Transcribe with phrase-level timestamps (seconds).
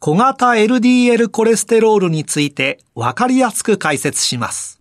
[0.00, 4.80] 小型 LDL コレステロールについてわかりやすく解説します。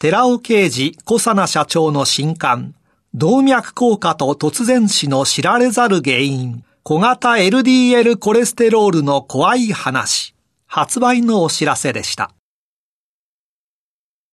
[0.00, 2.74] 寺尾啓治小佐奈社長の新刊、
[3.14, 10.34] 動脈硬化と突然死の知られざる原因、小型 LDL コレステロールの怖い話、
[10.66, 12.32] 発売のお知らせでした。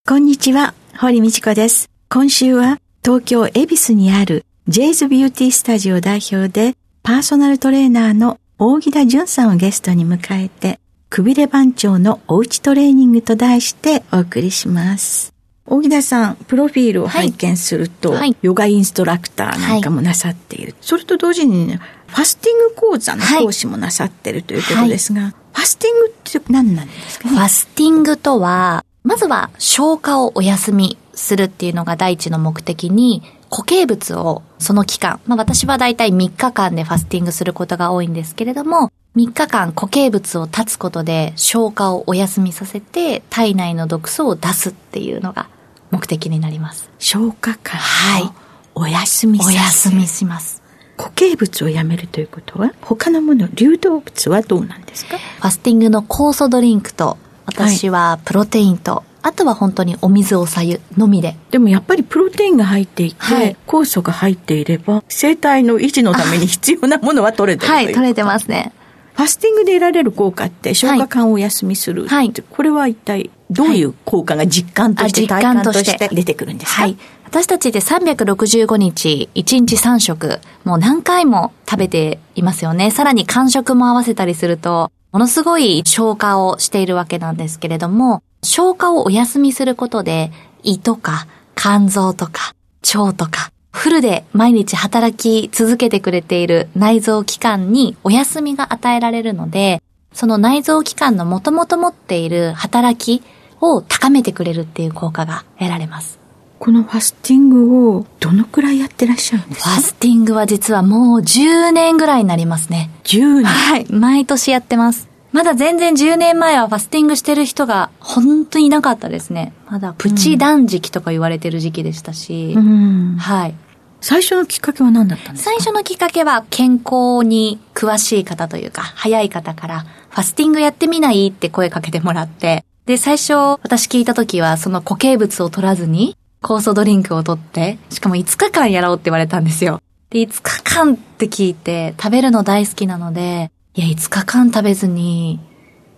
[0.08, 1.92] こんにちは、堀道子です。
[2.10, 15.34] 今週は東京恵比寿にあるジェイズビューティースタジオ代表でパーソナルトレーナーの大木田淳さんをゲストに迎えて、くびれ番長のおうちトレーニングと題してお送りします。
[15.66, 20.68] 大木田さん、プロフィールを拝見すると、はい、ヨガインストラクターなんかもなさっている。
[20.68, 27.36] はい、それと同時に、ね、ファスティング講座の講師もなさっているということですが、はい、ファスティングって何なんですかね？
[27.36, 33.22] ファスティングとは、まずは消化をお休みするっていうのが第一の目的に、
[33.56, 45.48] 固形物をその期間、まあ私はだいたい3日間でファスティングすることが多いんですけれども、3日間固形物を断つことで消化をお休みさせて体内の毒素を出すっていうのが
[45.90, 46.90] 目的になります。
[47.00, 48.30] 消化管はい
[48.76, 50.62] お休みお休みします。
[50.98, 55.18] 固形物をやめるということは他のもの、流動物はどうなんですか？
[55.18, 61.36] ファスティングの酵素ドリンクと私はプロテインと、はい、あとは本当にお水おさゆのみで。
[61.50, 68.72] でもやっぱりプロテインが入っていて、はい、酵素が入っていれば、生体の維持のために必要なものは取れてるはい、取れてますね。
[69.16, 82.92] ファスティングで得られる効果って消化管をお休みする、はい、これは一体どういう効果が実感として、体感として出てくるんですか、はい、私たちで365日、1日3食、もう何回も食べていますよね。
[82.92, 90.32] さらに間食も合わせたりすると、ものすごい消化をしているわけなんですけれども、消化をお休みすることで、
[90.64, 92.54] 胃とか肝臓とか
[92.96, 99.82] 腸とか、フルで毎日働き続けてくれている内臓器官にお休みが与えられるので、
[100.14, 103.22] その内臓器官のもともと持っている働き
[103.60, 106.20] を高めてくれるっていう効果が得られます。
[106.58, 109.70] このファスティングをどのくらいやってらっしゃるんですか？
[109.72, 112.90] ファスティングは実はもう10年ぐらいになりますね。
[113.04, 113.86] 10年はい。
[113.92, 115.10] 毎年やってます。
[115.36, 119.52] まだ全然10年前はファスティングしてる人が本当にいなかったですね。
[119.70, 122.54] まだプチ断食とか言われてる時期でしたし。
[122.56, 123.56] うん、はい。
[124.00, 125.52] 最初のきっかけは何だったんですか？
[125.52, 131.28] 最初のきっかけは健康に詳しい方というか、早い方から、ファスティングやってみない？
[131.28, 139.82] って声かけてもらって、で、最初私聞いた時はその固形物を取らずに、酵素ドリンクを取って、しかも5日間やろうって言われたんですよ。
[140.12, 145.40] で、5日間って聞いて、食べるの大好きなので、いや、5日間食べずに、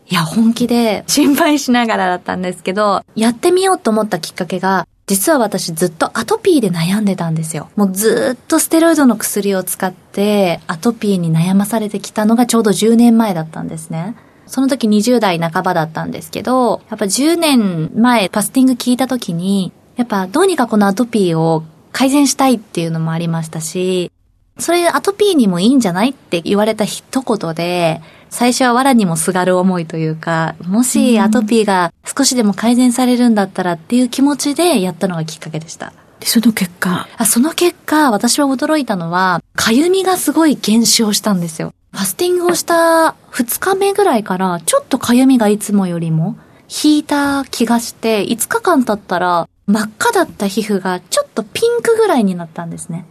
[0.09, 7.69] いや、本気で心配しながらだったんですけど、やってみようと思ったきっかけが、実は私ずっとアトピーで悩んでたんですよ。
[7.75, 14.16] もうずっとステロイドの薬を使ってアトピーに悩まされてきたのがちょうど10年前だったんですね。
[14.47, 24.11] その時20代半ばだったんですけど、やっぱ10年前パスティング聞いた時に、やっぱどうにかこのアトピーを改善したいっていうのもありましたし、
[24.59, 35.93] それアトピーにもいいんじゃないって言われた一言で、最初は藁にもすがる思いというか、もしアトピーが少しでも改善されるんだったらっていう気持ちでやったのがきっかけでした。
[36.20, 37.08] で、その結果？
[37.17, 41.73] あその結果、私は驚いたのは、かゆみがすごい減少したんですよ。
[41.91, 46.37] ファスティングをした2日目ぐらいから、ちょっとかゆみがいつもよりも
[46.84, 53.05] 引いた気がして、5日間経ったら、真っ赤だった皮膚がちょっとピンクぐらいになったんですね。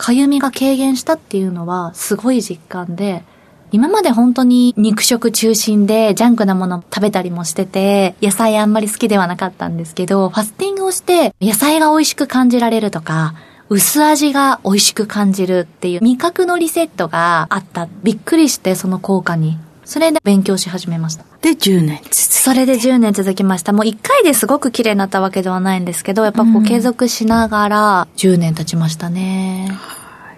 [0.00, 3.22] かゆみが軽減したっていうのはすごい実感で、
[3.70, 13.34] 今まで本当に肉食中心でジャンクなもの食べたりもしてて、野菜あんまり好きではなかったんですけど、ファスティングをして野菜が美味しく感じられるとか、
[13.68, 17.86] 薄味が美味しく感じるっていう味覚のリセットがあった。
[18.02, 19.58] びっくりしてその効果に。
[19.90, 21.24] それで勉強し始めました。
[21.42, 23.72] で、10年それで10年続きました。
[23.72, 29.68] もう1回ですごく綺麗になったわけではないんですけど、やっぱこう継続しながら10年経ちましたね。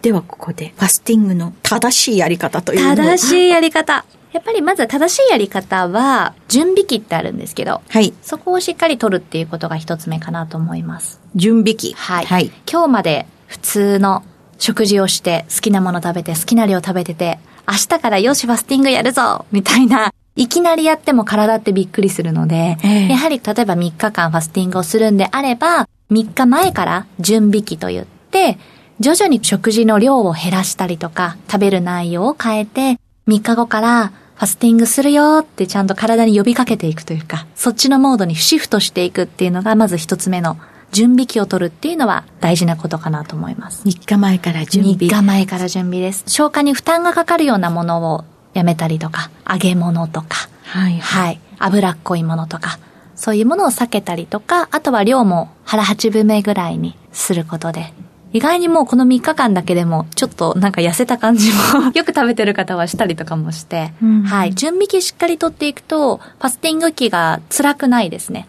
[0.00, 4.06] ではここでファスティングの正しいやり方というのを正しいやり方。
[4.32, 8.14] やっぱりまず正しいやり方は、準備期ってあるんですけど、はい。
[8.22, 11.20] そこをしっかり取るっていうことが一つ目かなと思います。
[11.34, 11.93] 準備期。
[11.93, 12.25] はい。
[12.25, 12.50] はい。
[12.66, 14.25] 今日まで普通の
[14.56, 23.08] 食事をして、好きなもの食べて、好きな量食べてて、明日からよしファスティングやるぞみたいな、いきなりやっても体ってびっくりするので、ええ。
[23.08, 28.58] やはり例えば3日間ファスティングをするんであれば、3日前から準備期と言って、
[29.00, 32.98] 徐々に食事の量を減らしたりとか、食べる内容を変えて、
[33.28, 40.56] 3日後からファスティングするよってちゃんと体に呼びかけていくというか、そっちのモードにシフトしていくっていうのがまず一つ目の
[40.92, 43.82] 準備期を取るっていうのは大事なことかなと思います。
[43.84, 44.96] 3日前から準備。
[44.96, 46.24] 3日前から準備です。
[46.26, 48.24] 消化に負担がかかるようなものを
[48.54, 50.98] やめたりとか、揚げ物とか、はい。
[50.98, 52.78] はい、脂っこいものとか、
[53.16, 57.92] そういうものを避けたりとか、あとは量も腹8分目ぐらいにすることで、
[58.34, 68.46] 意外にもうこの3日間だけでも、ちょっとなんか痩せた感じも、 よく食べてる方はしたりとかもして、うんはい、準備期しっかりとっていくと、ファスティング期が辛くないですね。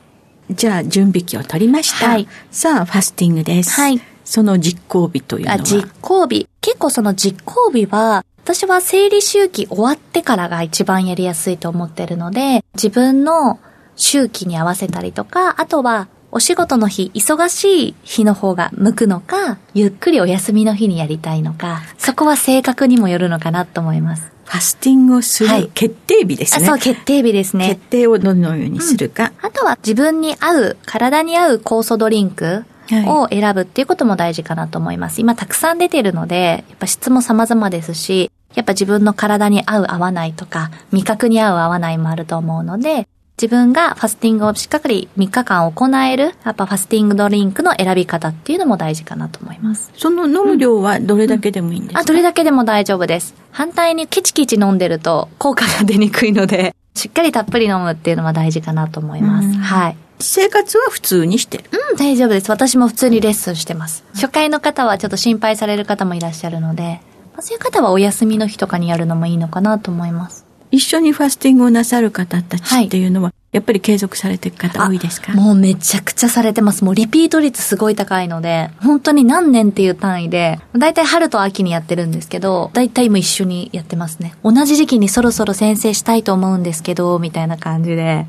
[0.51, 2.09] じゃあ、準備期を取りました。
[2.09, 3.71] はいさあ、ファスティングです。
[3.71, 5.55] はいその実行日というのは？
[5.55, 6.47] あ、実行日。
[6.61, 13.59] 結構その実行日は、私は生理周期終わってからが一番やりやすいと思ってるので、自分の
[13.95, 24.31] 周期に合わせたりとか、あとはお仕事の日、忙しい日の方が向くのか、ゆっくりお休みの日にやりたいのか、そこは性格にもよるのかなと思います。
[24.45, 26.65] ファスティングをすはいる決定日ですあ、ね。
[26.65, 27.81] そう、決定日ですね決。
[27.81, 29.31] 定をどのようにするか。
[29.41, 35.21] あとは自分に合う、体に合う酵素ドリンクを選ぶっていうことも大事かなと思います。
[35.21, 43.07] 今たくさん出てるので、やっぱ質も様々ですし、やっぱ自分の体に合う合わないとか、味覚に合う合わないもあると思うので、
[43.41, 49.91] 自分がファスティングをしっかり3日間行える、やっぱファスティングドリンクの選び方っていうのも大事かなと思います。
[49.97, 53.33] その飲む量はどれだけでもいいんですか、あ、どれだけでも大丈夫です。
[53.51, 59.47] 反対にケチケチ飲んでると効果が出にくいので、 しっかりたっぷり飲むっていうのは大事かなと思います。
[59.47, 59.97] うんはい。
[60.19, 61.63] 生活は普通にしてる？
[61.91, 62.51] うん、大丈夫です。
[62.51, 64.03] 私も普通にレッスンしてます。
[64.13, 67.01] 初回の方はちょっと心配される方もいらっしゃるので、
[67.33, 70.42] まあそういう方はお休みの日とかにやるのもいいのかなと思います。
[70.73, 75.31] 一緒にファスティングをなさる方たちっていうのは、やっぱり継続されていく方多いですか？
[75.33, 76.83] もうめちゃくちゃされてます。
[76.83, 84.33] もうリピート率すごい高いので、本当に何年っていう単位で、だいたい春と秋にやってるんですけど、だいたいも一緒にやってますね。
[84.43, 88.25] 同じ時期にそろそろ先生したいと思うんですけど、みたいな感じで、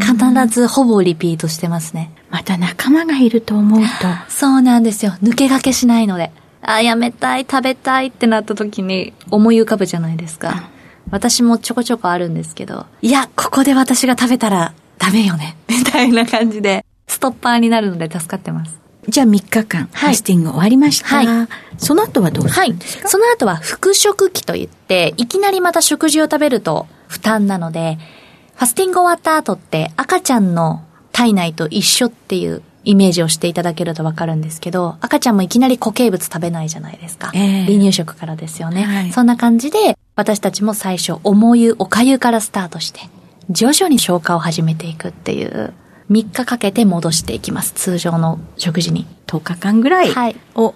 [0.00, 0.14] 必
[0.46, 2.10] ずほぼリピートしてますね。
[2.30, 3.86] また仲間がいると思うと、
[4.32, 5.12] そうなんですよ。
[5.22, 6.30] 抜け駆けしないので。
[6.62, 10.70] あ、やめたい、食べたいってなった時に思い浮かぶじゃないですか。
[11.10, 15.56] 私もちょこちょこあるんですけど、いや、ここで私が食べたらダメよね。
[15.68, 18.76] みたいな感じで、ストッパーになるので助かってます。
[19.08, 21.16] じゃあ3日間、ファスティング終わりました。
[21.16, 22.74] はその後はどうすはい。
[23.06, 27.98] その後は復食期といって、いきなりまた食事を食べると負担なので、
[28.54, 37.30] ファスティング終わった後って赤ちゃんの体内と一緒っていうイメージをしていただけるとわかるんですけど、赤ちゃんもいきなり固形物食べないじゃないですか。
[37.34, 43.00] ええ離乳食からですよね、はいそんな感じで、私たちも最初、重湯、おかゆからスタートして、
[43.48, 45.72] 徐々に消化を始めていくっていう、
[46.10, 47.72] 3日かけて戻していきます。
[47.72, 49.06] 通常の食事に。
[49.26, 50.74] 10日間ぐらいはいを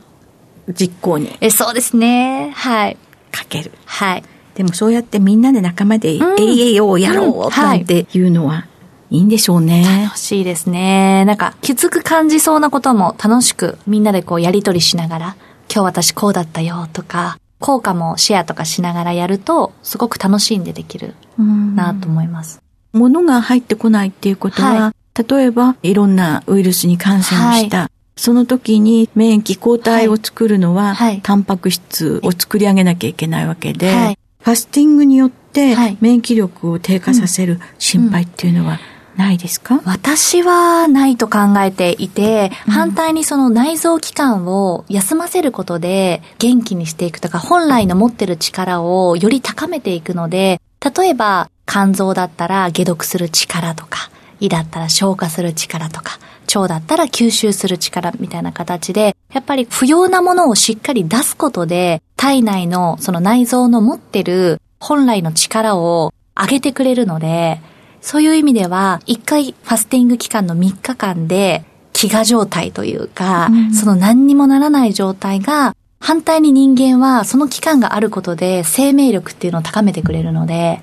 [0.73, 2.53] 実行にえ、そうですね。
[2.55, 2.97] はい。
[3.31, 3.73] かける。
[3.85, 4.25] はい。
[4.55, 8.67] でもそうやってみんなで仲間で、うんえいえいをやろうなんていうのは
[9.11, 9.85] いいんでしょうね。
[10.07, 11.27] 楽しいですね。
[11.27, 15.37] なんか、きつく感じそうなことも楽しくみんなでこうやりとりしながら、
[15.71, 22.63] 今日私こうだったよとか、効果もシェアとかしながらやると、すごく楽しんでできるなと思います。
[22.93, 31.13] 物が入ってこないっていうことは、は例えばいろんなウイルスに感染した、その時に免疫抗体を作るのは、はい。
[31.13, 31.21] はい。
[31.23, 34.19] タンパク質を作り上げなきゃいけないわけで、はい。
[34.41, 35.97] ファスティングによってはい。
[36.01, 38.79] 免疫力を低下させる心配っていうのは
[39.17, 50.61] ないですか、私はないと考えていて、反対にその内臓器官を休ませることで元気にしていくとか、本来の持ってる力をより高めていくので、
[50.97, 56.19] 例えば肝臓だったら解毒する力とか、胃だったら消化する力とか、
[56.55, 67.61] 腸だったら吸収する力みたいな形で、やっぱり不要なものをしっかり出すことで、体内のその内臓の持ってる本来の力を上げてくれるので、
[68.07, 73.75] そういう意味では、一回ファスティング期間の3日間で、飢餓状態というか、うん。
[73.75, 80.83] その何にもならない状態が、反対に人間はその期間があることで生命力っていうのを高めてくれるので、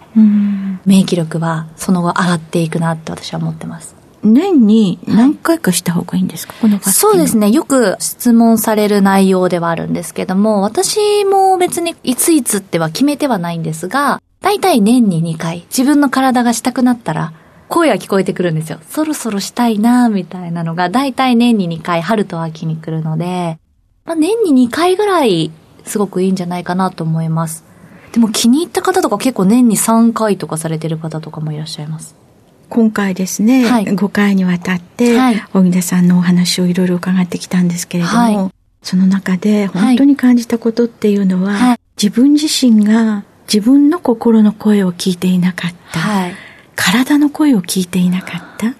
[0.86, 3.96] 免疫力はその後上がっていくなって私は思ってます。
[4.24, 7.51] 年に何回かした方がいいんですか、このそうですね。
[7.51, 17.32] よく質問される内容ではあるんですけども、私も別にいついつっては決めてはないんですが、大体年に2回、自分の体がしたくなったら、
[17.70, 18.80] 声が聞こえてくるんですよ。
[18.90, 23.58] そろそろしたいなみたいなのが、大体年に2回、春と秋に来るので、
[24.06, 25.50] まあ、年に2回ぐらい、
[25.86, 27.64] すごくいいんじゃないかなと思います。
[28.12, 32.16] でも気に入った方とか結構年に3回とかされてる方とかもいらっしゃいます。
[32.70, 46.36] 今回ですね、はい、5回にわたって、はい、小木田さんのお話をいろいろ伺ってきたんですけれども、はい、その中で本当に感じたことっていうのは、はい、自分自身が自分の心の声を聞いていなかった、はい、
[46.76, 48.76] 体の声を聞いていなかった。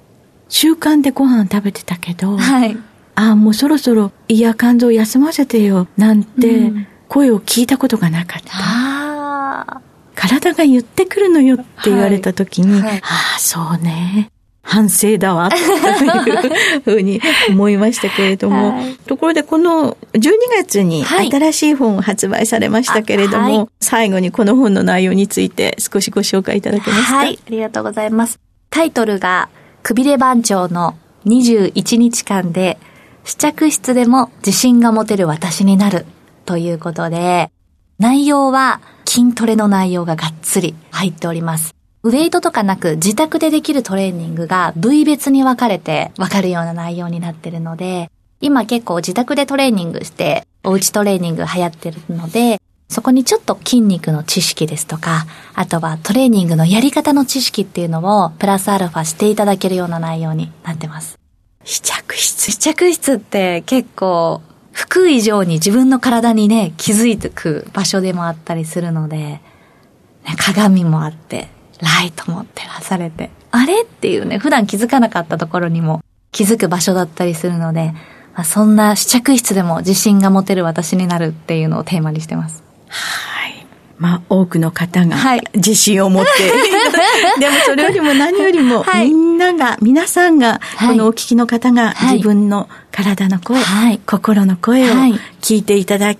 [0.50, 2.77] 習慣でご飯食べてたけど、はい、
[3.15, 6.72] ああもうそろそろ胃や肝臓休ませてよなんて
[7.08, 9.77] 声を聞いたことがなかった。
[9.77, 12.82] うん体が言ってくるのよって言われた時に、はい。
[12.82, 14.32] はい、ああ、そうね。
[14.74, 27.18] 反省だわ、というふうに思いましたけれども、はい、ところでこの12月に新しい本を発売されましたけれども、はい、最後にこの本の内容について少しご紹介いただけますか？
[27.18, 28.39] はい、ありがとうございます。
[28.72, 29.50] タイトルが、
[29.84, 32.80] くびれ番長の21日間で、
[33.24, 36.08] 試着室でも自信が持てる私になる
[36.46, 37.51] ということで、
[38.00, 41.75] 内容は筋トレの内容ががっつり入っております。
[42.05, 61.17] ウェイトとかなく自宅でできるトレーニングが部位別に分かれて分かるような内容になってるので、今結構自宅でトレーニングしておうちトレーニング流行ってるので、そこにちょっと筋肉の知識ですとか、あとはトレーニングのやり方の知識っていうのをプラスアルファしていただけるような内容になってます。
[61.63, 62.51] 試着室？
[62.51, 64.41] 試着室って結構
[64.74, 69.41] 服以上に自分の体にね、気づいてく場所でもあったりするので、ね、
[70.38, 71.48] 鏡もあって、
[71.83, 77.93] ライトも照らされて、あれっていうね、普段気づかなかったところにも気づく場所だったりするので、
[78.33, 82.63] まあ、そんな試着室でも自信が持てる私になるっていうのをテーマにしてます。
[82.87, 83.65] はい。
[83.99, 85.15] まあ、多くの方が
[85.53, 94.93] 自信を持って、はい、でもそれよりも何よりも、みんなが、皆さんが、このお聞きの方が自分の体の声、はい、心の声を
[95.41, 96.15] 聞いていただ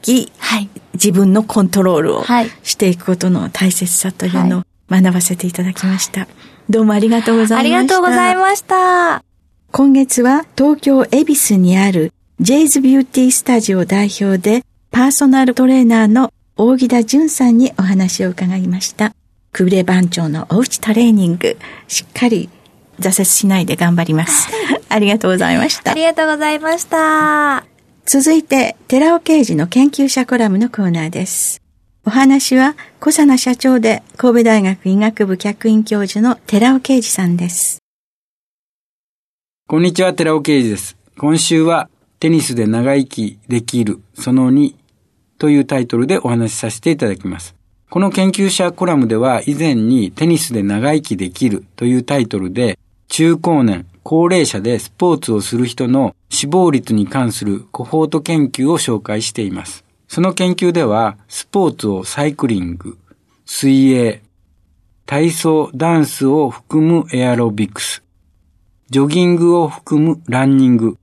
[0.00, 2.24] き、はい、自分のコントロールを
[2.62, 6.28] していくことの大切さというのを学ばせていただきました。
[6.68, 7.76] どうもありがとうございました。
[7.76, 9.22] ありがとうございました。
[9.72, 19.14] 今月は東京恵比寿にあるジェイズビューティースタジオ代表でパーソナルトレーナーの大木田淳さんにお話を伺いました。
[19.52, 21.56] くびれ番長のおうちトレーニング、
[21.88, 22.48] しっかり
[23.00, 24.48] 挫折しないで頑張ります。
[24.88, 25.90] ありがとうございました。
[25.90, 27.64] ありがとうございました。
[28.06, 31.60] 続いて、寺尾刑事の研究者コラムのコーナーです。
[32.08, 37.82] お話は、小佐奈社長で神戸大学医学部客員教授の寺尾啓二さんです。
[39.66, 40.96] こんにちは、寺尾啓二です。
[41.18, 41.88] 今週は、
[42.20, 44.76] テニスで長生きできる、その2
[45.38, 47.56] というタイトルでお話しさせていただきます。
[47.90, 59.85] この研究者コラムでは以前にテニスで長生きできるというタイトルで中高年、高齢者でスポーツをする人の死亡率に関するコホート研究を紹介しています。
[60.08, 62.98] その研究では、スポーツをサイクリング、
[63.44, 64.22] 水泳、
[65.04, 68.02] 体操、ダンスを含むエアロビクス、
[68.90, 70.96] ジョギングを含むランニング、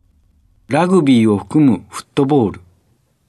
[0.68, 2.62] ラグビーを含むフットボール、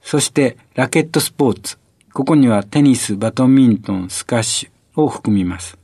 [0.03, 1.79] そしてラケットスポーツ、
[2.13, 5.77] ここにはテニス、バドミントン、スカッシュを含みます。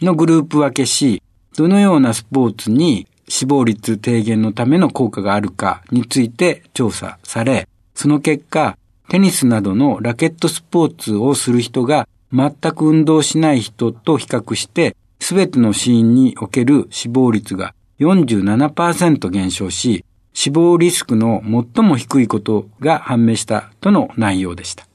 [0.00, 1.22] のグループ分けし、
[1.56, 8.76] どのようなスポーツに死亡率低減のための効果があるかについて調査され、その結果、
[9.08, 21.42] テニスなどのラケットスポーツをする人が全く運動しない人と比較して、すべての死因における死亡率が47%減少し、死亡リスクの
[21.74, 24.86] 最も低いことが判明したとの内容でした。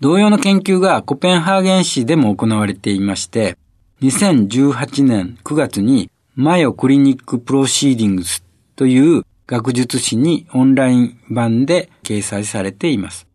[0.00, 3.56] 同様の研究がコペンハーゲン市でも行われていまして、
[4.02, 8.42] 2018年9月に Mayo Clinic Proceedings
[8.74, 13.29] という学術誌にオンライン版で掲載されています。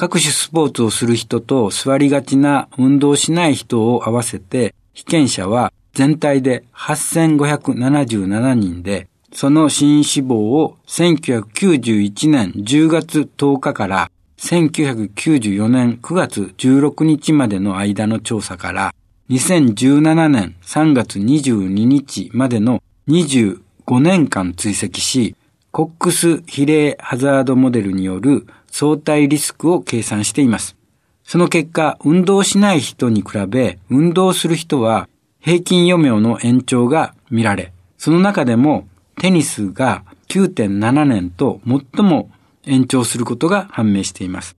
[0.00, 18.94] 各種スポーツをする人と座りがちな運動しない人を合わせて被験者は全体で8577人で、その死因死亡を1991年10月10日から1994年9月16日までの間の調査から
[19.28, 23.60] 2017年3月22日までの25
[24.00, 25.36] 年間追跡し、
[25.72, 30.76] コックス比例ハザードモデルによる相対リスクを計算しています。
[31.24, 35.08] その結果、運動しない人に比べ、運動する人は
[35.40, 38.88] 平均余命の延長が見られ、その中でも
[39.20, 42.30] テニスが9.7年と最も
[42.64, 44.56] 延長することが判明しています。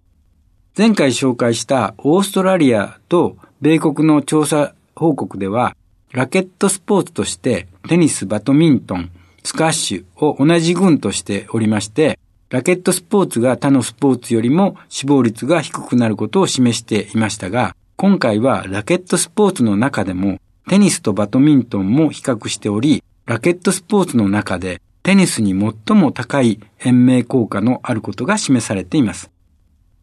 [0.77, 5.77] 前回紹介したオーストラリアと米国の調査報告では、
[6.13, 9.11] ラケットスポーツとしてテニス、バドミントン、
[9.45, 12.19] スカッシュを同じ群としておりまして、
[12.53, 29.31] ラケットスポーツが他のスポーツよりも死亡率が低くなることを示していましたが、今回はラケットスポーツの中でもテニスとバドミントンも比較しており、ラケットスポーツの中でテニスに最も高い延命効果のあることが示されています。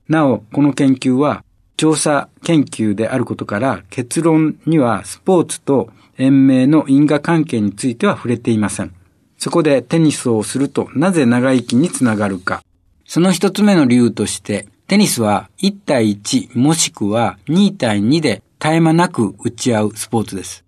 [0.08, 1.44] なお、この研究は
[1.78, 8.99] 調査研究であることから結論にはスポーツと延命の因果関係については触れていません。
[9.40, 12.62] そこでテニスをするとなぜ長生きにつながるか。
[13.06, 20.66] その一つ目の理由として、テニスは1対1もしくは2対2で絶え間なく打ち合うスポーツです。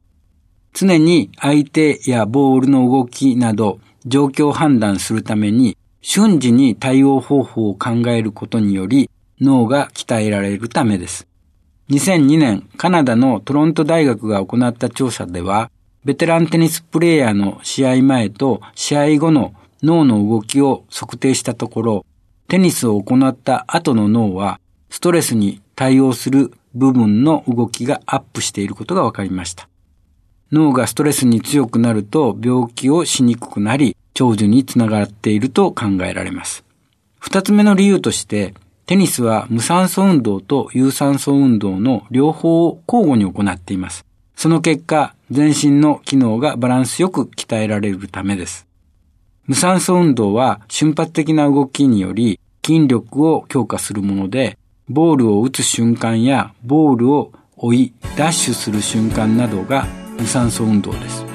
[0.73, 9.09] 常に相手やボールの動きなど状況を判断するために瞬時に対応方法を考えることにより
[9.41, 11.27] 脳が鍛えられるためです。
[11.89, 15.69] 2002年カナダのトロント大学が行った調査では
[16.03, 19.53] ベテランテニスプレーヤーの試合前と試合後の
[19.83, 22.05] 脳の動きを測定したところ、
[22.47, 29.69] テニスを行った後の脳は、ストレスに対応する部分の動きがアップしていることが分かりました。
[30.51, 36.63] 脳がストレスに強くなると病気をしにくくなり、長寿につながっていると考えられます。
[37.19, 38.55] 二つ目の理由として、
[38.87, 44.03] テニスは無酸素運動と有酸素運動の両方を交互に行っています。
[44.35, 48.67] その結果、全身の機能がバランスよく鍛えられるためです。
[49.47, 54.57] 無酸素運動は瞬発的な動きにより筋力を強化するもので、
[54.89, 59.87] ボールを打つ瞬間やボールを追い、ダッシュする瞬間などが
[60.19, 61.25] 無酸素運動です。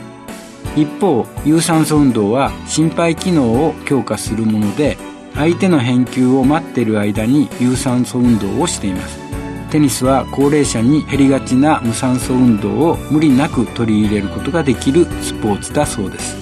[0.76, 4.98] 一方、有酸素運動は心肺機能を強化するもので、
[5.34, 9.25] 相手の返球を待っている間に有酸素運動をしています。
[9.70, 16.36] テニスは高齢者に減りがちな無酸素運動を無理なく取り入れることができるスポーツだそうです。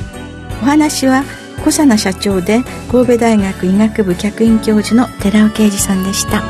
[0.63, 1.25] お話は
[1.59, 6.43] 小佐奈社長で神戸大学医学部客員教授の寺尾啓二さんでした。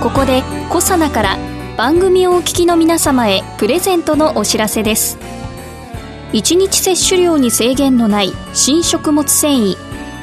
[0.00, 1.38] ここで小佐奈から
[1.76, 5.18] 番組をお聞きの皆様へプレゼントのお知らせです。
[6.32, 9.76] 1日摂取量に制限のない新食物繊維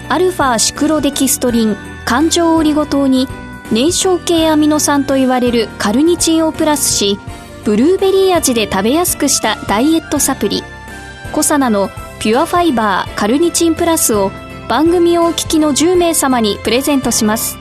[0.09, 3.27] アルファシクロデキストリン環状オリゴ糖に
[3.71, 7.19] 燃焼系アミノ酸と言われるカルニチンをプラスし
[7.63, 10.63] ブルーベリー味で食べやすくしたダイエットサプリ。
[11.33, 14.31] コサナのピュアファイバーカルニチンプラスを
[14.67, 17.57] 番組をお聞きの10名様にプレゼントします。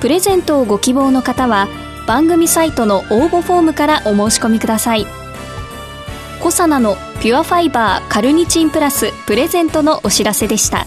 [0.00, 1.68] プレゼントをご希望の方は
[2.06, 5.06] 番組サイトの応募フォームからお申し込みください。
[6.42, 10.86] コサナのピュアファイバーカルニチンプラスプレゼントのお知らせでした。